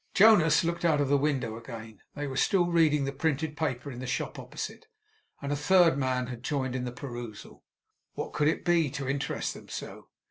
[0.15, 2.01] Jonas looked out of the window again.
[2.15, 4.87] They were still reading the printed paper in the shop opposite,
[5.43, 7.63] and a third man had joined in the perusal.
[8.15, 10.09] What could it be, to interest them so?